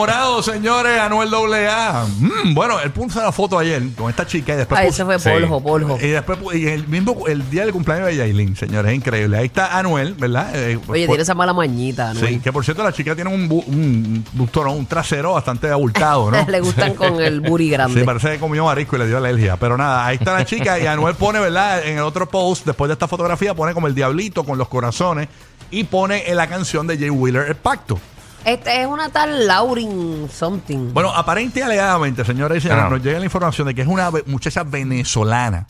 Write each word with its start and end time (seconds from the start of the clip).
Morado, 0.00 0.40
señores, 0.40 1.00
Anuel 1.00 1.34
AA. 1.34 2.06
Mm, 2.20 2.54
bueno, 2.54 2.78
él 2.78 2.92
puso 2.92 3.20
la 3.20 3.32
foto 3.32 3.58
ayer 3.58 3.82
con 3.98 4.08
esta 4.08 4.24
chica 4.24 4.54
y 4.54 4.58
después 4.58 4.78
Ah, 4.80 4.84
puso- 4.84 4.92
ese 4.94 5.04
fue 5.04 5.18
Sí. 5.18 5.28
polvo, 5.28 5.60
polvo. 5.60 5.98
y 6.00 6.06
después 6.06 6.38
pu- 6.38 6.56
y 6.56 6.68
el 6.68 6.86
mismo 6.86 7.26
el 7.26 7.50
día 7.50 7.62
del 7.64 7.72
cumpleaños 7.72 8.06
de 8.06 8.14
Yailin, 8.14 8.54
señores, 8.54 8.88
es 8.92 8.96
increíble. 8.98 9.36
Ahí 9.36 9.46
está 9.46 9.76
Anuel, 9.80 10.14
¿verdad? 10.14 10.54
Eh, 10.54 10.78
Oye, 10.86 11.06
por- 11.06 11.16
tiene 11.16 11.22
esa 11.24 11.34
mala 11.34 11.52
mañita, 11.52 12.14
¿no? 12.14 12.20
Sí, 12.24 12.38
que 12.38 12.52
por 12.52 12.64
cierto 12.64 12.84
la 12.84 12.92
chica 12.92 13.16
tiene 13.16 13.34
un, 13.34 13.48
bu- 13.50 13.66
un, 13.66 14.86
trasero 14.86 15.32
bastante 15.32 15.68
abultado, 15.68 16.30
¿no? 16.30 16.36
Le 16.48 16.60
gustan 16.60 16.94
con 16.94 17.20
el 17.20 17.40
booty 17.40 17.70
grande. 17.70 17.98
Sí, 17.98 18.06
parece 18.06 18.30
que 18.30 18.38
comió 18.38 18.66
marisco 18.66 18.94
y 18.94 19.00
le 19.00 19.08
dio 19.08 19.16
alergia. 19.16 19.56
Pero 19.56 19.76
nada, 19.76 20.06
ahí 20.06 20.18
está 20.18 20.34
la 20.34 20.44
chica 20.44 20.78
y 20.78 20.86
Anuel 20.86 21.16
pone, 21.16 21.40
¿verdad? 21.40 21.84
En 21.84 21.96
el 21.98 22.04
otro 22.04 22.28
post, 22.28 22.64
después 22.64 22.88
de 22.88 22.92
esta 22.92 23.08
fotografía, 23.08 23.54
pone 23.54 23.74
como 23.74 23.88
el 23.88 23.94
diablito 23.96 24.44
con 24.44 24.56
los 24.56 24.68
corazones 24.68 25.26
y 25.72 25.82
pone 25.82 26.30
en 26.30 26.36
la 26.36 26.46
canción 26.46 26.86
de 26.86 26.96
Jay 26.96 27.10
Wheeler, 27.10 27.48
El 27.48 27.56
Pacto. 27.56 27.98
Este 28.44 28.80
es 28.80 28.86
una 28.86 29.10
tal 29.10 29.46
Laurin 29.46 30.28
something. 30.32 30.92
Bueno, 30.94 31.10
aparente 31.14 31.60
y 31.60 31.62
alegadamente, 31.62 32.24
señores 32.24 32.58
y 32.58 32.60
señores, 32.62 32.84
Ajá. 32.84 32.90
nos 32.94 33.02
llega 33.02 33.18
la 33.18 33.24
información 33.24 33.66
de 33.68 33.74
que 33.74 33.82
es 33.82 33.88
una 33.88 34.10
ve- 34.10 34.24
muchacha 34.26 34.62
venezolana. 34.64 35.66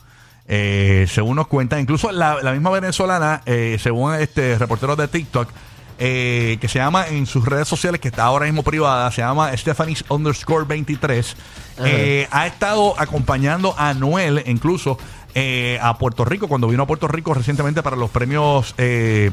Eh, 0.47 1.07
según 1.09 1.37
nos 1.37 1.47
cuentan, 1.49 1.81
incluso 1.81 2.11
la, 2.13 2.39
la 2.43 2.53
misma 2.53 2.71
venezolana, 2.71 3.43
eh, 3.47 3.77
según 3.81 4.15
este 4.15 4.57
reportero 4.59 4.97
de 4.97 5.09
TikTok, 5.09 5.49
eh, 5.99 6.59
que 6.61 6.69
se 6.69 6.79
llama 6.79 7.07
en 7.09 7.27
sus 7.27 7.45
redes 7.45 7.69
sociales, 7.69 8.01
que 8.01 8.09
está 8.09 8.25
ahora 8.25 8.47
mismo 8.47 8.63
privada, 8.63 9.11
se 9.11 9.21
llama 9.21 9.55
Stephanie 9.57 9.97
underscore 10.09 10.65
23, 10.65 11.37
eh, 11.85 12.27
ha 12.31 12.47
estado 12.47 12.95
acompañando 12.99 13.75
a 13.77 13.93
Noel 13.95 14.43
incluso 14.47 14.97
eh, 15.35 15.79
a 15.83 15.99
Puerto 15.99 16.25
Rico, 16.25 16.49
cuando 16.49 16.69
vino 16.69 16.85
a 16.85 16.87
Puerto 16.87 17.07
Rico 17.07 17.35
recientemente 17.35 17.83
para 17.83 17.97
los 17.97 18.11
premios, 18.11 18.75
eh, 18.79 19.31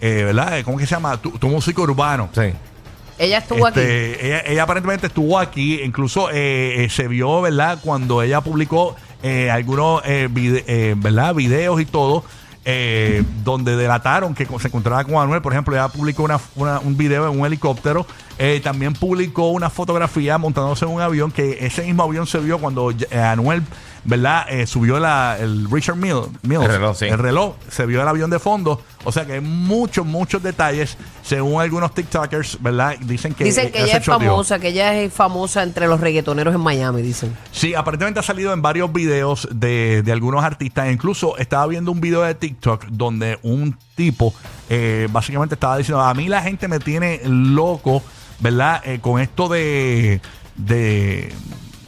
eh, 0.00 0.22
¿verdad? 0.24 0.62
¿Cómo 0.64 0.78
que 0.78 0.86
se 0.86 0.94
llama? 0.94 1.16
Tu, 1.18 1.30
tu 1.32 1.48
músico 1.48 1.82
urbano. 1.82 2.28
Sí. 2.34 2.52
Ella 3.18 3.38
estuvo 3.38 3.66
aquí. 3.66 3.80
Este, 3.80 4.52
Ella, 4.52 4.62
aparentemente 4.62 5.06
estuvo 5.06 5.38
aquí, 5.38 5.80
incluso 5.82 6.30
eh, 6.30 6.84
eh, 6.84 6.90
se 6.90 7.08
vio, 7.08 7.40
¿verdad? 7.40 7.78
Cuando 7.82 8.22
ella 8.22 8.40
publicó 8.40 8.96
eh, 9.22 9.50
algunos 9.50 10.02
¿verdad? 10.02 11.34
videos 11.34 11.80
y 11.80 11.86
todo, 11.86 12.24
donde 13.44 13.76
delataron 13.76 14.34
que 14.34 14.46
se 14.46 14.68
encontraba 14.68 15.04
con 15.04 15.16
Anuel. 15.16 15.40
Por 15.40 15.52
ejemplo, 15.52 15.74
ella 15.74 15.88
publicó 15.88 16.24
una, 16.24 16.80
un 16.80 16.96
video 16.96 17.30
en 17.30 17.40
un 17.40 17.46
helicóptero. 17.46 18.06
También 18.62 18.92
publicó 18.92 19.48
una 19.48 19.70
fotografía 19.70 20.36
montándose 20.36 20.84
en 20.84 20.90
un 20.90 21.00
avión, 21.00 21.30
que 21.30 21.64
ese 21.64 21.84
mismo 21.84 22.02
avión 22.02 22.26
se 22.26 22.38
vio 22.38 22.58
cuando 22.58 22.92
Anuel, 23.12 23.62
¿verdad? 24.06 24.46
Eh, 24.48 24.66
subió 24.66 24.98
la, 24.98 25.36
el 25.38 25.70
Richard 25.70 25.96
Mill, 25.96 26.22
Mills, 26.42 26.64
El 26.64 26.70
reloj, 26.70 26.96
sí. 26.96 27.04
el 27.06 27.18
reloj, 27.18 27.56
se 27.68 27.86
vio 27.86 28.00
el 28.00 28.08
avión 28.08 28.30
de 28.30 28.38
fondo. 28.38 28.82
O 29.04 29.12
sea 29.12 29.24
que 29.26 29.34
hay 29.34 29.40
muchos, 29.40 30.06
muchos 30.06 30.42
detalles, 30.42 30.96
según 31.22 31.60
algunos 31.60 31.92
TikTokers, 31.92 32.62
¿verdad? 32.62 32.96
Dicen 33.00 33.34
que 33.34 33.44
Dicen 33.44 33.70
que 33.70 33.82
ella 33.82 33.98
es 33.98 34.04
famosa, 34.04 34.58
que 34.58 34.68
ella 34.68 34.94
es 34.94 35.12
famosa 35.12 35.62
entre 35.62 35.86
los 35.86 36.00
reggaetoneros 36.00 36.54
en 36.54 36.60
Miami, 36.60 37.02
dicen. 37.02 37.36
Sí, 37.52 37.74
aparentemente 37.74 38.20
ha 38.20 38.22
salido 38.22 38.52
en 38.52 38.62
varios 38.62 38.92
videos 38.92 39.48
de, 39.52 40.02
de 40.02 40.12
algunos 40.12 40.42
artistas. 40.44 40.90
Incluso 40.90 41.36
estaba 41.36 41.66
viendo 41.66 41.92
un 41.92 42.00
video 42.00 42.22
de 42.22 42.34
TikTok 42.34 42.86
donde 42.86 43.38
un 43.42 43.76
tipo 43.94 44.34
eh, 44.68 45.08
básicamente 45.10 45.54
estaba 45.54 45.76
diciendo, 45.78 46.02
a 46.02 46.14
mí 46.14 46.28
la 46.28 46.42
gente 46.42 46.68
me 46.68 46.78
tiene 46.78 47.20
loco, 47.24 48.02
¿verdad? 48.40 48.82
Eh, 48.84 48.98
con 49.00 49.20
esto 49.20 49.48
de, 49.48 50.20
de, 50.56 51.32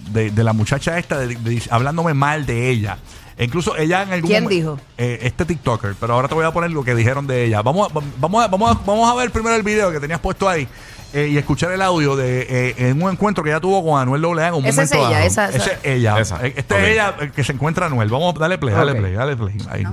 de, 0.09 0.31
de 0.31 0.45
la 0.45 0.53
muchacha 0.53 0.99
esta, 0.99 1.19
de- 1.19 1.37
de- 1.37 1.63
hablándome 1.71 2.15
mal 2.15 2.47
de 2.47 2.69
ella. 2.71 2.99
E 3.37 3.45
incluso 3.45 3.77
ella 3.77 4.03
en 4.03 4.13
algún 4.13 4.29
¿Quién 4.31 4.45
momen- 4.45 4.49
dijo? 4.49 4.81
eh, 4.97 5.21
este 5.23 5.45
TikToker, 5.45 5.95
pero 6.01 6.15
ahora 6.15 6.27
te 6.29 6.35
voy 6.35 6.45
a 6.45 6.51
poner 6.53 6.71
lo 6.73 6.83
que 6.83 6.95
dijeron 6.95 7.27
de 7.29 7.45
ella. 7.45 7.63
Vamos, 7.63 7.89
a- 7.89 7.95
vamos, 8.19 8.45
a, 8.45 8.49
vamos, 8.49 8.71
a, 8.77 8.81
vamos 8.85 9.09
a 9.11 9.15
ver 9.15 9.31
primero 9.31 9.55
el 9.55 9.63
video 9.63 9.93
que 9.93 10.01
tenías 10.01 10.19
puesto 10.19 10.49
ahí 10.49 10.67
eh, 11.13 11.29
y 11.31 11.39
escuchar 11.39 11.71
el 11.71 11.81
audio 11.81 12.17
de 12.17 12.47
eh, 12.51 12.75
en 12.79 13.01
un 13.01 13.11
encuentro 13.13 13.45
que 13.45 13.51
ella 13.51 13.61
tuvo 13.61 13.85
con 13.85 14.01
Anuel 14.01 14.25
AA 14.25 14.49
en 14.49 14.55
un 14.55 14.67
Esa 14.67 14.83
es 14.83 14.91
momento 14.91 15.09
ella, 15.09 15.17
dado. 15.19 15.27
esa- 15.29 15.49
esa- 15.51 15.57
Esa 15.57 15.73
es 15.73 15.79
ella. 15.85 16.19
Esa. 16.19 16.47
Eh, 16.47 16.55
Este 16.57 16.75
Ok. 16.75 16.81
es 16.81 16.89
ella 16.89 17.15
el 17.21 17.31
que 17.31 17.45
se 17.45 17.53
encuentra 17.53 17.87
Anuel. 17.87 18.09
Vamos, 18.09 18.35
dale 18.35 18.59
play, 18.59 18.75
dale 18.75 18.93
Ok. 18.93 18.99
play, 18.99 19.13
dale 19.13 19.37
play. 19.37 19.57
Ahí. 19.71 19.85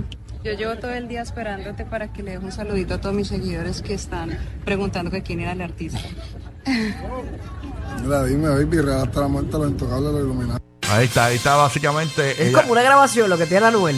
Yo 0.43 0.51
llevo 0.53 0.75
todo 0.77 0.91
el 0.91 1.07
día 1.07 1.21
esperándote 1.21 1.85
para 1.85 2.11
que 2.13 2.21
le 2.23 2.31
deje 2.33 2.45
un 2.45 2.51
saludito 2.51 2.95
a 2.95 3.01
todos 3.01 3.15
mis 3.15 3.27
seguidores 3.27 3.81
que 3.83 3.93
están 3.93 4.37
preguntando 4.63 5.09
que 5.11 5.21
quién 5.23 5.39
era 5.39 5.51
el 5.53 5.61
artista. 5.61 5.99
Mira, 8.03 8.23
dime, 8.23 8.49
baby, 8.49 8.81
real 8.81 9.03
hasta 9.07 9.21
la 9.21 9.27
muerte, 9.27 9.51
lo 9.57 9.67
intocable, 9.67 10.11
lo 10.11 10.19
iluminado. 10.19 10.59
Ahí 10.89 11.05
está, 11.05 11.25
ahí 11.25 11.35
está 11.37 11.55
básicamente. 11.55 12.31
Es 12.31 12.39
ella- 12.49 12.61
como 12.61 12.73
una 12.73 12.83
grabación 12.83 13.29
lo 13.29 13.37
que 13.37 13.45
tiene 13.47 13.65
Anuel. 13.65 13.95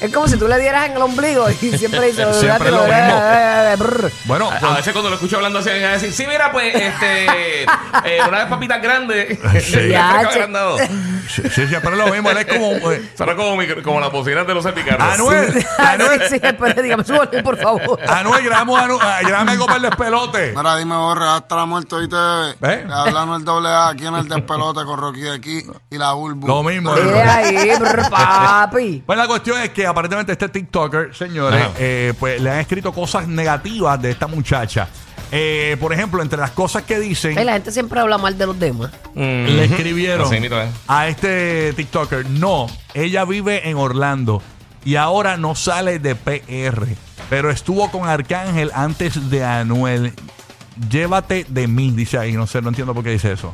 Es 0.00 0.12
como 0.12 0.26
si 0.26 0.36
tú 0.36 0.48
le 0.48 0.58
dieras 0.58 0.86
en 0.86 0.96
el 0.96 1.02
ombligo 1.02 1.48
y 1.48 1.54
siempre 1.78 2.08
dice... 2.08 2.26
Siempre 2.34 2.70
lo 2.72 2.82
mismo. 2.82 4.10
Bueno, 4.24 4.50
A, 4.50 4.58
pues- 4.58 4.72
a 4.72 4.74
veces 4.76 4.92
cuando 4.92 5.10
lo 5.10 5.16
escucho 5.16 5.36
hablando 5.36 5.60
así, 5.60 5.68
van 5.70 5.84
a 5.84 5.92
decir, 5.92 6.12
sí, 6.12 6.26
mira, 6.26 6.50
pues, 6.50 6.74
este, 6.74 7.62
eh, 8.04 8.18
una 8.28 8.38
vez 8.38 8.46
papitas 8.48 8.82
grandes. 8.82 9.38
Sí. 9.64 9.88
Ya, 9.90 10.20
me 10.22 10.28
che. 10.30 10.88
Dado. 11.24 11.28
sí, 11.28 11.42
sí, 11.50 11.66
siempre 11.66 11.90
es 11.92 11.96
lo 11.98 12.06
mismo. 12.12 12.30
Él 12.30 12.38
es 12.38 12.46
como. 12.46 12.72
eh, 12.92 13.10
como, 13.36 13.56
mi- 13.56 13.82
como 13.82 14.00
las 14.00 14.12
bocinas 14.12 14.46
de 14.46 14.54
los 14.54 14.64
epicarros. 14.66 15.14
Anuel, 15.14 15.48
Anuel, 15.78 16.10
Anuel, 16.12 16.22
sí, 16.30 16.40
pero 16.40 16.82
dígame, 16.82 17.04
súbale, 17.04 17.42
por 17.42 17.56
favor. 17.58 17.98
Anuel, 18.08 18.44
grabamos 18.44 18.78
a 18.80 18.84
Anu- 18.88 18.98
ah, 19.00 19.44
algo 19.48 19.66
para 19.66 19.76
el 19.76 19.82
despelote. 19.82 20.52
Mira, 20.56 20.76
dime, 20.76 20.94
real 21.14 21.36
hasta 21.36 21.56
la 21.56 21.66
muerte, 21.66 21.96
¿viste? 21.98 22.16
¿Eh? 22.62 22.86
Hablando 22.90 23.36
el 23.36 23.44
doble 23.44 23.68
A 23.68 23.88
aquí 23.88 24.06
en 24.06 24.14
el 24.14 24.28
despelote 24.28 24.84
con 24.84 24.98
Rocky 25.00 25.20
de 25.20 25.32
aquí 25.34 25.62
y 25.90 25.98
la 25.98 26.12
Bulbu. 26.12 26.46
Lo 26.46 26.62
mismo. 26.62 26.94
Mire 26.94 27.22
ahí, 27.22 27.70
brr, 27.78 28.08
papi. 28.10 29.02
Pues 29.06 29.18
la 29.18 29.26
cuestión 29.26 29.60
es 29.60 29.70
que 29.70 29.86
aparentemente 29.86 30.32
este 30.32 30.48
TikToker, 30.48 31.14
señores, 31.14 31.60
Ajá. 31.62 31.72
eh, 31.78 32.12
pues 32.18 32.40
le 32.40 32.50
han 32.50 32.58
escrito 32.60 32.92
cosas 32.92 33.26
negativas 33.28 34.00
de 34.00 34.10
esta 34.10 34.26
muchacha. 34.26 34.88
Eh, 35.36 35.76
por 35.80 35.92
ejemplo, 35.92 36.22
entre 36.22 36.38
las 36.38 36.52
cosas 36.52 36.82
que 36.82 37.00
dicen, 37.00 37.36
Ay, 37.36 37.44
la 37.44 37.54
gente 37.54 37.72
siempre 37.72 37.98
habla 37.98 38.18
mal 38.18 38.38
de 38.38 38.46
los 38.46 38.58
demás. 38.58 38.90
Mm. 39.14 39.46
le 39.46 39.64
escribieron 39.64 40.26
Así 40.26 40.38
mismo 40.38 40.58
es. 40.58 40.68
a 40.86 41.08
este 41.14 41.72
TikToker, 41.74 42.28
no, 42.30 42.66
ella 42.92 43.24
vive 43.24 43.68
en 43.68 43.76
Orlando 43.76 44.42
y 44.84 44.96
ahora 44.96 45.36
no 45.36 45.54
sale 45.54 45.98
de 45.98 46.14
PR, 46.16 46.86
pero 47.30 47.50
estuvo 47.50 47.90
con 47.90 48.06
Arcángel 48.08 48.70
antes 48.74 49.30
de 49.30 49.44
Anuel. 49.44 50.12
Llévate 50.90 51.46
de 51.48 51.68
mí, 51.68 51.92
dice 51.92 52.18
ahí, 52.18 52.32
no 52.32 52.46
sé, 52.48 52.60
no 52.60 52.68
entiendo 52.70 52.94
por 52.94 53.04
qué 53.04 53.10
dice 53.10 53.32
eso. 53.32 53.52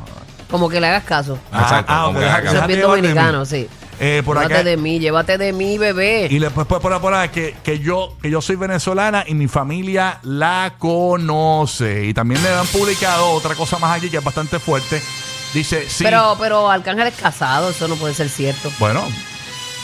Como 0.51 0.69
que 0.69 0.81
le 0.81 0.89
hagas 0.89 1.05
caso. 1.05 1.39
Exacto, 1.53 1.93
Ah, 1.93 2.05
como 2.07 2.19
ok, 2.19 2.25
que 2.25 2.31
haga 2.31 2.41
déjate 2.41 2.49
Eso 2.49 2.61
es 2.63 2.67
bien 2.67 2.79
llevar 2.81 2.97
de 2.97 3.03
mí. 3.03 3.09
dominicano, 3.09 3.45
sí. 3.45 3.69
Eh, 4.03 4.23
por 4.25 4.37
llévate 4.39 4.55
acá- 4.55 4.65
de 4.65 4.77
mí, 4.79 4.99
llévate 4.99 5.39
de 5.39 5.53
mí, 5.53 5.77
bebé. 5.77 6.27
Y 6.31 6.39
después 6.39 6.67
por, 6.67 6.81
por, 6.81 6.99
por 7.03 7.13
ahí 7.15 7.29
que, 7.29 7.55
que 7.63 7.79
yo 7.81 8.17
que 8.23 8.31
yo 8.31 8.41
soy 8.41 8.57
venezolana 8.57 9.25
y 9.27 9.35
mi 9.35 9.47
familia 9.47 10.19
la 10.23 10.73
conoce. 10.79 12.07
Y 12.07 12.15
también 12.15 12.43
le 12.43 12.49
han 12.49 12.67
publicado 12.69 13.31
otra 13.33 13.55
cosa 13.55 13.79
más 13.79 13.97
aquí 13.99 14.09
que 14.09 14.17
es 14.17 14.25
bastante 14.25 14.59
fuerte. 14.59 15.03
Dice, 15.55 15.89
sí. 15.89 16.05
Pero, 16.05 16.37
pero 16.39 16.71
Arcángel 16.71 17.09
es 17.09 17.15
casado, 17.17 17.71
eso 17.71 17.89
no 17.89 17.97
puede 17.97 18.15
ser 18.15 18.29
cierto. 18.29 18.71
Bueno, 18.79 19.03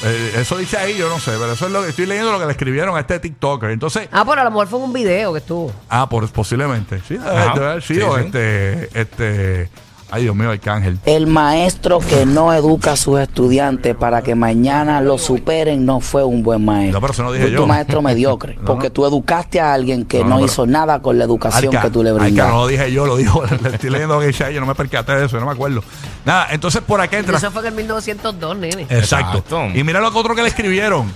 eh, 0.04 0.32
eso 0.36 0.56
dice 0.58 0.76
ahí, 0.76 0.96
yo 0.96 1.08
no 1.08 1.18
sé, 1.18 1.32
pero 1.32 1.52
eso 1.52 1.66
es 1.66 1.72
lo 1.72 1.82
que 1.82 1.88
estoy 1.90 2.06
leyendo 2.06 2.30
lo 2.32 2.38
que 2.38 2.44
le 2.46 2.52
escribieron 2.52 2.96
a 2.96 3.00
este 3.00 3.18
TikToker. 3.18 3.70
Entonces, 3.70 4.08
Ah, 4.12 4.24
pero 4.24 4.42
a 4.42 4.44
lo 4.44 4.50
mejor 4.50 4.68
fue 4.68 4.78
un 4.78 4.92
video 4.92 5.32
que 5.32 5.38
estuvo. 5.40 5.72
ah, 5.88 6.08
por, 6.08 6.28
posiblemente. 6.30 7.00
Sí, 7.08 7.16
debe, 7.16 7.28
Ajá. 7.38 7.54
debe 7.54 7.66
haber 7.66 7.82
sido 7.82 8.14
Sí, 8.14 8.20
sí. 8.20 8.26
este, 8.26 9.00
este, 9.00 9.68
ay 10.10 10.22
Dios 10.22 10.34
mío, 10.36 10.50
Arcángel. 10.50 10.98
El 11.04 11.26
maestro 11.26 11.98
que 11.98 12.24
no 12.26 12.52
educa 12.52 12.92
a 12.92 12.96
sus 12.96 13.18
estudiantes 13.20 13.94
para 13.96 14.22
que 14.22 14.34
mañana 14.34 15.00
lo 15.00 15.18
superen 15.18 15.84
no 15.84 16.00
fue 16.00 16.24
un 16.24 16.42
buen 16.42 16.64
maestro. 16.64 16.92
No, 16.94 17.00
pero 17.00 17.12
eso 17.12 17.22
no 17.22 17.32
dije 17.32 17.44
Fue 17.44 17.52
yo. 17.52 17.60
tu 17.62 17.66
maestro 17.66 18.02
mediocre. 18.02 18.54
No, 18.60 18.64
porque 18.64 18.90
tú 18.90 19.04
educaste 19.06 19.60
a 19.60 19.72
alguien 19.74 20.04
que 20.04 20.18
No, 20.18 20.24
no, 20.24 20.28
no, 20.30 20.34
pero- 20.36 20.46
hizo 20.46 20.66
nada 20.66 21.00
con 21.00 21.18
la 21.18 21.24
educación 21.24 21.74
Arca, 21.74 21.82
que 21.86 21.90
tú 21.92 22.02
le 22.02 22.10
Arca, 22.10 22.22
brindaste. 22.22 22.52
no 22.52 22.58
lo 22.60 22.66
dije 22.66 22.92
yo, 22.92 23.06
lo 23.06 23.16
dijo, 23.16 23.42
le 23.62 23.68
estoy 23.70 23.90
leyendo 23.90 24.18
que 24.20 24.32
yo 24.32 24.60
no 24.60 24.66
me 24.66 24.74
percaté 24.74 25.12
de 25.16 25.26
eso, 25.26 25.38
no 25.40 25.46
me 25.46 25.52
acuerdo. 25.52 25.82
Nada, 26.24 26.48
entonces 26.50 26.82
por 26.82 27.00
acá 27.00 27.18
entra. 27.18 27.36
Eso 27.38 27.50
fue 27.50 27.60
en 27.62 27.68
el 27.68 27.74
1902, 27.74 28.56
nene. 28.58 28.82
Exacto. 28.88 29.38
Exacto. 29.38 29.66
Y 29.78 29.84
mira 29.84 30.00
lo 30.00 30.10
que 30.12 30.18
otro 30.18 30.34
que 30.34 30.42
le 30.42 30.48
escribieron. 30.48 31.12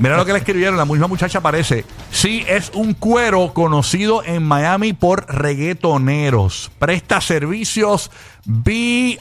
Mira 0.00 0.16
lo 0.16 0.24
que 0.24 0.32
le 0.32 0.38
escribieron. 0.38 0.76
La 0.76 0.84
misma 0.84 1.06
muchacha 1.06 1.38
aparece. 1.38 1.84
Sí, 2.10 2.44
es 2.48 2.70
un 2.74 2.94
cuero 2.94 3.52
conocido 3.52 4.22
en 4.24 4.42
Miami 4.42 4.92
por 4.92 5.26
reggaetoneros. 5.26 6.70
Presta 6.78 7.20
servicios 7.20 8.10
VIP. 8.44 9.20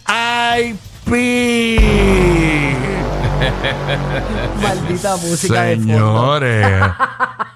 Maldita 4.62 5.16
música 5.18 5.64
de 5.64 5.76
fondo. 5.78 5.94
Señores. 5.94 6.84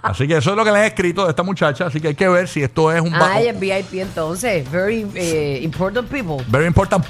Así 0.02 0.28
que 0.28 0.38
eso 0.38 0.52
es 0.52 0.56
lo 0.56 0.66
que 0.66 0.72
le 0.72 0.80
han 0.80 0.86
escrito 0.86 1.24
de 1.24 1.30
esta 1.30 1.44
muchacha. 1.44 1.88
Así 1.88 2.00
que 2.00 2.10
hay 2.10 2.16
que 2.16 2.28
ver 2.28 2.48
si 2.48 2.64
esto 2.64 2.92
es 2.92 3.02
un... 3.02 3.14
ella 3.14 3.52
es 3.52 3.60
VIP 3.60 3.94
entonces. 3.96 4.70
Very 4.70 5.06
eh, 5.16 5.60
important 5.64 6.10
people. 6.10 6.44
Very 6.50 6.68
important. 6.68 7.06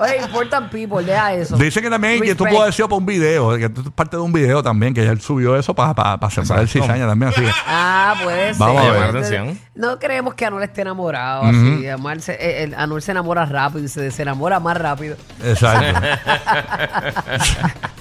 Oye, 0.00 0.16
important 0.22 0.70
people, 0.70 1.04
deja 1.04 1.34
eso. 1.34 1.56
Dicen 1.56 1.82
que 1.82 1.90
también 1.90 2.20
que 2.20 2.34
tú 2.34 2.44
puedes 2.44 2.60
haber 2.60 2.72
sido 2.74 2.88
para 2.88 2.98
un 2.98 3.06
video, 3.06 3.56
que 3.58 3.68
tú 3.68 3.80
eres 3.82 3.92
parte 3.92 4.16
de 4.16 4.22
un 4.22 4.32
video 4.32 4.62
también, 4.62 4.94
que 4.94 5.02
él 5.02 5.20
subió 5.20 5.56
eso 5.56 5.74
para 5.74 5.94
para 5.94 6.30
sembrar 6.30 6.60
el 6.60 6.68
cizaña 6.68 7.06
también. 7.06 7.30
Así 7.30 7.40
que- 7.42 7.50
Ah, 7.66 8.14
puede 8.22 8.48
ser. 8.54 8.58
Vamos 8.58 8.76
a 8.78 8.84
ver. 8.84 8.92
Llamar 8.94 9.14
la 9.14 9.20
atención. 9.20 9.58
No 9.74 9.98
creemos 9.98 10.34
que 10.34 10.44
Anuel 10.46 10.64
esté 10.64 10.82
enamorado. 10.82 11.42
así. 11.44 11.88
Anuel 11.88 12.22
se, 12.22 12.32
eh, 12.32 12.64
el- 12.64 12.74
Anuel 12.74 13.02
se 13.02 13.10
enamora 13.12 13.44
rápido 13.46 13.84
y 13.84 13.88
se 13.88 14.00
desenamora 14.00 14.58
más 14.60 14.76
rápido. 14.76 15.16
Exacto. 15.44 16.00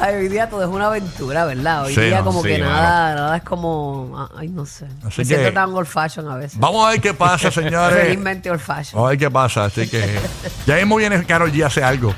Ay, 0.00 0.14
hoy 0.16 0.28
día 0.28 0.48
todo 0.48 0.62
es 0.62 0.68
una 0.68 0.86
aventura, 0.86 1.44
¿verdad? 1.44 1.84
Hoy 1.84 1.94
Sí, 1.94 2.00
día 2.02 2.18
no, 2.18 2.24
como 2.26 2.42
sí, 2.42 2.48
que 2.48 2.58
nada, 2.58 3.14
nada 3.14 3.36
es 3.36 3.42
como, 3.42 4.28
ay, 4.36 4.48
no 4.48 4.66
sé. 4.66 4.86
Así 5.06 5.20
Me 5.20 5.24
siento 5.24 5.46
que- 5.46 5.52
tan 5.52 5.72
old 5.74 5.86
fashion 5.86 6.28
a 6.30 6.36
veces. 6.36 6.58
Vamos 6.58 6.86
a 6.86 6.90
ver 6.90 7.00
qué 7.00 7.14
pasa, 7.14 7.50
señores. 7.50 7.98
Felizmente 8.04 8.50
old 8.50 8.60
fashion. 8.60 8.94
Vamos 8.94 9.06
a 9.06 9.10
ver 9.10 9.18
qué 9.18 9.30
pasa. 9.30 9.64
Así 9.64 9.88
que 9.88 10.18
ya 10.66 10.76
mismo 10.76 10.96
viene 10.96 11.24
Carol 11.24 11.50
G 11.52 11.64
hace 11.64 11.82
algo. 11.82 12.14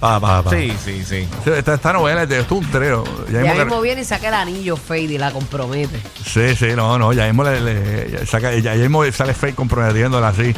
Pa, 0.00 0.20
pa, 0.20 0.42
pa. 0.42 0.50
Sí, 0.50 0.70
sí, 0.84 1.02
sí. 1.02 1.26
Sí, 1.44 1.50
Esta, 1.56 1.74
esta 1.74 1.92
novela 1.94 2.24
esto 2.24 2.34
es 2.34 2.50
un 2.50 2.70
treo. 2.70 3.04
Ya 3.32 3.42
Ya 3.42 3.54
mismo 3.54 3.80
viene 3.80 4.02
y 4.02 4.04
saca 4.04 4.28
el 4.28 4.34
anillo 4.34 4.76
Fade 4.76 5.00
y 5.02 5.18
la 5.18 5.30
compromete. 5.32 5.98
Sí, 6.26 6.54
sí, 6.56 6.66
no, 6.76 6.98
no, 6.98 7.12
ya 7.14 7.24
mismo 7.26 7.42
le, 7.44 7.60
le- 7.60 8.10
ya 8.10 8.26
saca, 8.26 8.52
ya, 8.52 8.74
ya 8.74 8.82
mismo 8.82 9.02
sale 9.12 9.32
fake 9.32 9.54
comprometiéndola 9.54 10.28
así. 10.28 10.54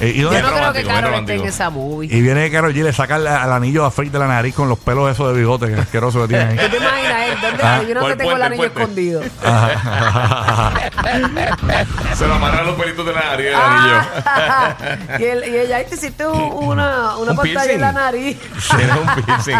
Eh, 0.00 0.12
¿y, 0.16 0.20
dónde- 0.22 0.40
Yo 0.40 0.46
no 0.46 0.52
creo 0.54 0.72
que 0.72 0.82
romántico, 0.82 0.90
muy 0.90 1.00
Carol 1.02 1.14
esté 1.20 1.34
en 1.34 1.44
esa 1.46 1.70
movie. 1.70 2.16
y 2.16 2.20
viene 2.20 2.50
Carol 2.50 2.72
G 2.74 2.82
le 2.82 2.92
saca 2.92 3.16
el, 3.16 3.26
al 3.26 3.52
anillo 3.52 3.84
a 3.84 3.90
Fake 3.90 4.10
de 4.10 4.18
la 4.18 4.26
nariz 4.26 4.54
con 4.54 4.68
los 4.68 4.78
pelos 4.78 5.10
esos 5.10 5.32
de 5.32 5.38
bigote 5.38 5.68
que 5.68 5.74
asqueroso 5.80 6.22
que 6.22 6.28
tiene 6.28 6.44
ahí. 6.44 6.56
¿Tú 6.58 6.68
te 6.68 6.76
imaginas 6.78 7.28
él? 7.28 7.38
¿Dónde? 7.40 7.62
Ah. 7.62 7.82
Yo 7.86 7.94
no 7.94 8.06
que 8.06 8.12
el 8.12 8.18
tengo 8.18 8.32
el 8.36 8.42
anillo 8.42 8.64
el 8.64 8.70
puente. 8.72 8.82
escondido. 8.82 9.22
Se 12.16 12.26
lo 12.26 12.34
amarran 12.34 12.66
los 12.66 12.74
pelitos 12.76 13.04
de 13.06 13.12
la 13.12 13.20
nariz 13.24 13.46
del 13.46 13.54
Ah, 13.56 14.76
anillo. 14.78 15.18
y, 15.18 15.24
él- 15.24 15.44
y 15.48 15.56
ella 15.58 15.76
ahí 15.78 15.84
te 15.86 15.94
hiciste 15.96 16.26
un- 16.26 16.40
una, 16.52 17.16
una 17.16 17.30
Un 17.32 17.36
pantalla 17.36 17.42
piercing. 17.42 17.70
en 17.74 17.80
la 17.80 17.92
nariz. 17.92 18.38
Tiene 18.76 18.92
un 18.92 19.24
piercing. 19.24 19.56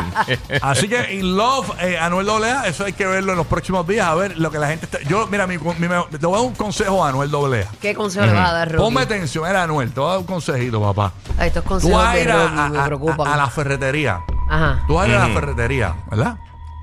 Así 0.62 0.88
que 0.88 1.14
In 1.14 1.36
Love, 1.36 1.70
eh, 1.80 1.98
Anuel 1.98 2.28
AA, 2.28 2.66
eso 2.68 2.84
hay 2.84 2.92
que 2.92 3.06
verlo 3.06 3.32
en 3.32 3.38
los 3.38 3.46
próximos 3.46 3.86
días, 3.86 4.06
a 4.06 4.14
ver 4.14 4.36
lo 4.38 4.50
que 4.50 4.58
la 4.58 4.68
gente 4.68 4.86
está. 4.86 5.00
Yo, 5.08 5.26
mira, 5.28 5.46
mi, 5.46 5.58
mi- 5.58 5.88
me- 5.88 6.04
te 6.18 6.26
voy 6.26 6.34
a 6.34 6.38
dar 6.38 6.46
un 6.48 6.54
consejo 6.54 7.04
a 7.04 7.08
Anuel 7.10 7.30
AA. 7.34 7.66
¿Qué 7.80 7.94
consejo 7.94 8.26
le 8.26 8.32
vas 8.32 8.50
a 8.50 8.52
dar, 8.52 8.72
Rocky? 8.72 8.82
Ponme 8.84 9.00
atención, 9.02 9.46
era 9.46 9.62
Anuel, 9.64 9.92
te 9.92 10.00
voy 10.00 10.10
a 10.10 10.14
dar 10.16 10.23
un 10.24 10.34
consejito, 10.34 10.80
papá. 10.80 11.12
Ay, 11.38 11.48
estos 11.48 11.62
Tú 11.64 11.68
consejos 11.70 11.96
vas 11.98 12.08
a 12.08 12.14
de 12.14 12.22
ir 12.22 12.30
a, 12.30 12.34
Rocky 12.48 12.70
me 12.72 12.78
a- 12.78 12.82
a- 12.82 12.86
preocupan. 12.86 13.26
a 13.32 13.36
la 13.36 13.46
ferretería. 13.50 14.20
Ajá. 14.50 14.84
Tú 14.86 14.94
vas 14.94 15.06
a 15.06 15.08
ir 15.08 15.14
a 15.16 15.28
la 15.28 15.34
ferretería, 15.34 15.94
¿verdad? 16.10 16.36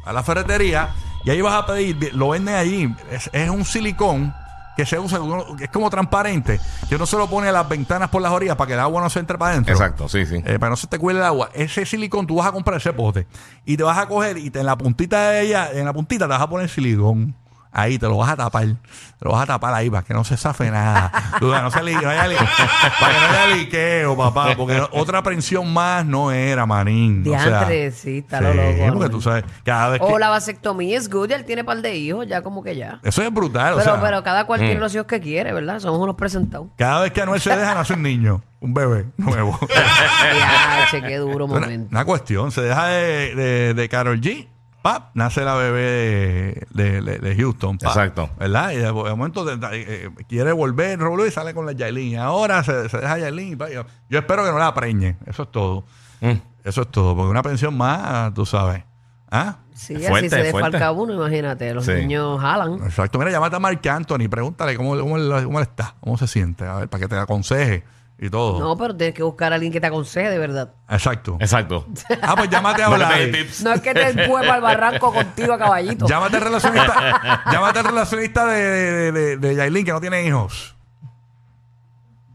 A 0.06 0.14
la 0.14 0.24
ferretería 0.24 0.90
y 1.24 1.30
ahí 1.30 1.42
vas 1.42 1.54
a 1.54 1.66
pedir, 1.66 2.12
lo 2.16 2.30
venden 2.30 2.56
allí, 2.56 2.96
es, 3.12 3.30
es 3.34 3.50
un 3.50 3.64
silicón 3.66 4.34
que 4.78 4.86
se 4.86 4.98
usa, 4.98 5.20
uno- 5.20 5.46
es 5.60 5.70
como 5.70 5.90
transparente, 5.90 6.60
que 6.88 6.96
uno 6.96 7.06
se 7.06 7.18
lo 7.18 7.28
pone 7.30 7.50
a 7.50 7.52
las 7.52 7.68
ventanas 7.68 8.10
por 8.10 8.22
las 8.22 8.32
orillas 8.32 8.56
para 8.56 8.68
que 8.70 8.74
el 8.74 8.80
agua 8.80 9.02
no 9.02 9.10
se 9.10 9.20
entre 9.20 9.38
para 9.38 9.52
adentro. 9.52 9.74
Exacto, 9.74 10.08
sí, 10.10 10.26
sí. 10.26 10.38
Eh, 10.38 10.58
para 10.58 10.58
que 10.60 10.70
no 10.70 10.76
se 10.78 10.88
te 10.88 10.98
cuele 10.98 11.20
el 11.20 11.26
agua. 11.26 11.50
Ese 11.54 11.86
silicón 11.86 12.26
tú 12.26 12.38
vas 12.38 12.48
a 12.48 12.52
comprar 12.52 12.78
ese 12.78 12.94
pote 12.94 13.28
y 13.66 13.76
te 13.78 13.84
vas 13.84 13.98
a 13.98 14.08
coger 14.08 14.38
y 14.38 14.50
te- 14.50 14.62
en 14.62 14.66
la 14.66 14.78
puntita 14.78 15.30
de 15.32 15.42
ella, 15.42 15.70
en 15.74 15.86
la 15.86 15.94
puntita 15.94 16.26
te 16.26 16.30
vas 16.30 16.42
a 16.42 16.50
poner 16.50 16.70
silicón. 16.70 17.36
Ahí 17.73 17.97
te 17.97 18.06
lo 18.07 18.18
vas 18.18 18.29
a 18.31 18.35
tapar. 18.35 18.65
Te 18.65 19.25
lo 19.25 19.31
vas 19.31 19.44
a 19.44 19.45
tapar 19.45 19.73
ahí 19.73 19.89
para 19.89 20.03
que 20.03 20.13
no 20.13 20.23
se 20.25 20.35
zafe 20.35 20.69
nada. 20.71 21.12
No 21.41 21.71
se 21.71 21.81
li- 21.83 21.94
no 21.95 22.09
haya 22.09 22.27
li- 22.27 22.35
para 22.35 23.13
que 23.13 23.19
no 23.19 23.27
haya 23.27 23.56
liqueo, 23.56 24.18
papá. 24.18 24.56
Porque 24.57 24.81
otra 24.91 25.21
prensión 25.23 25.71
más 25.71 26.06
no 26.06 26.31
era, 26.31 26.65
manín. 26.65 27.23
O 27.27 27.39
sea, 27.39 27.68
sí, 27.91 28.18
está 28.19 28.41
lo 28.41 28.53
loco, 28.53 28.94
porque 28.94 29.09
tú 29.09 29.21
sabes, 29.21 29.44
cada 29.63 29.89
vez 29.89 30.00
que. 30.01 30.06
O 30.06 30.19
la 30.19 30.29
vasectomía 30.29 30.97
es 30.97 31.09
good, 31.09 31.31
él 31.31 31.45
tiene 31.45 31.63
par 31.63 31.81
de 31.81 31.95
hijos, 31.95 32.27
ya 32.27 32.41
como 32.41 32.62
que 32.63 32.75
ya. 32.75 33.00
Eso 33.03 33.21
es 33.23 33.33
brutal. 33.33 33.73
o 33.73 33.77
Pero, 33.77 33.91
sea, 33.94 34.01
pero 34.01 34.23
cada 34.23 34.45
cual 34.45 34.59
Mm. 34.62 34.63
tiene 34.65 34.79
los 34.79 34.94
hijos 34.94 35.07
que 35.07 35.19
quiere, 35.21 35.53
¿verdad? 35.53 35.79
Somos 35.79 36.00
unos 36.00 36.15
presentados. 36.15 36.68
cada 36.77 37.01
vez 37.01 37.12
que 37.12 37.21
Anuel 37.21 37.39
se 37.41 37.56
deja 37.56 37.73
nacer 37.73 37.95
un 37.97 38.03
niño, 38.03 38.41
un 38.59 38.73
bebé 38.73 39.06
nuevo. 39.18 39.57
Ya, 39.69 40.88
che, 40.91 41.01
qué 41.01 41.18
duro 41.18 41.45
una, 41.45 41.59
momento. 41.59 41.88
una 41.91 42.06
cuestión, 42.06 42.51
se 42.51 42.62
deja 42.62 42.85
de, 42.88 43.35
de, 43.35 43.73
de 43.73 43.89
Carol 43.89 44.19
G. 44.19 44.47
Pap, 44.81 45.12
nace 45.13 45.44
la 45.45 45.56
bebé 45.56 46.66
de, 46.72 47.01
de- 47.01 47.19
de 47.19 47.36
Houston. 47.36 47.78
pap, 47.78 47.89
Exacto. 47.89 48.30
¿Verdad? 48.39 48.72
Y 48.72 48.78
de, 48.78 48.83
de 48.86 48.92
momento 48.92 49.45
de- 49.45 49.57
de- 49.57 50.06
eh, 50.06 50.10
quiere 50.28 50.51
volver, 50.51 51.00
Roblo, 51.00 51.25
y 51.28 51.31
sale 51.31 51.54
con 51.54 51.66
la 51.66 51.74
Yailin. 51.74 52.18
Ahora 52.18 52.63
se, 52.63 52.89
se 52.89 52.98
deja 52.98 53.18
Yailin. 53.19 53.57
Yo, 53.74 53.86
yo 54.10 54.19
espero 54.19 54.44
que 54.44 54.51
no 54.51 54.57
la 54.60 54.74
preñe. 54.74 55.18
Eso 55.28 55.44
es 55.44 55.51
todo. 55.51 55.86
Mm. 56.22 56.31
Eso 56.63 56.81
es 56.81 56.88
todo. 56.89 57.16
Porque 57.16 57.30
una 57.30 57.44
pensión 57.44 57.78
más, 57.78 58.33
tú 58.33 58.45
sabes. 58.45 58.83
¿Ah? 59.30 59.57
Sí, 59.74 59.95
Fuerte, 59.95 60.28
así 60.28 60.30
se 60.30 60.51
fuerte. 60.51 60.72
desfalca 60.72 60.92
uno, 60.92 61.13
imagínate. 61.13 61.74
Los 61.74 61.86
Sí. 61.86 61.94
niños 61.94 62.39
jalan. 62.42 62.74
Exacto. 62.83 63.18
Mira, 63.18 63.31
llámate 63.31 63.56
a 63.56 63.60
Marc 63.60 63.86
Anthony, 63.88 64.28
pregúntale 64.30 64.75
cómo, 64.75 64.92
cómo, 65.00 65.16
cómo 65.44 65.60
él 65.60 65.63
está, 65.63 65.95
cómo 66.01 66.18
se 66.18 66.28
siente, 66.28 66.66
a 66.66 66.75
ver, 66.75 66.89
para 66.89 67.01
que 67.01 67.07
te 67.07 67.16
aconseje 67.18 67.83
y 68.23 68.29
todo. 68.29 68.59
No, 68.59 68.77
pero 68.77 68.95
tienes 68.95 69.15
que 69.15 69.23
buscar 69.23 69.51
a 69.51 69.56
alguien 69.56 69.73
que 69.73 69.81
te 69.81 69.88
aconseje 69.88 70.29
de 70.29 70.38
verdad. 70.38 70.73
Exacto. 70.89 71.38
Exacto. 71.39 71.88
Ah, 72.21 72.35
pues 72.38 72.50
llámate 72.51 72.83
a 72.83 72.88
No 72.89 72.94
hablar. 72.94 73.18
tips. 73.31 73.63
No 73.63 73.73
es 73.73 73.81
que 73.81 73.94
te 73.95 74.09
empuje 74.09 74.44
para 74.45 74.56
el 74.57 74.62
barranco 74.62 75.12
contigo 75.12 75.53
a 75.53 75.57
caballito. 75.57 76.06
Llámate 76.07 76.38
al 76.38 76.44
relacionista, 76.44 77.44
llámate 77.51 77.79
al 77.79 77.85
relacionista 77.85 78.45
de, 78.45 78.62
de, 78.62 79.12
de, 79.12 79.38
de 79.38 79.56
Yailin 79.56 79.83
que 79.85 79.91
no 79.91 80.00
tiene 80.00 80.23
hijos. 80.23 80.75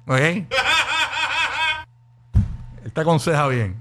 ¿Ok? 0.08 0.18
Él 0.18 0.46
te 2.92 3.00
aconseja 3.00 3.46
bien. 3.46 3.78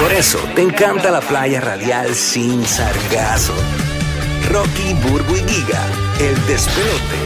Por 0.00 0.12
eso 0.12 0.38
te 0.54 0.62
encanta 0.62 1.10
la 1.10 1.20
playa 1.20 1.60
radial 1.60 2.14
sin 2.14 2.64
sargazo. 2.64 3.52
Rocky, 4.50 4.94
Burbu 5.02 5.34
y 5.36 5.40
Giga, 5.48 5.82
el 6.20 6.46
despelote. 6.46 7.16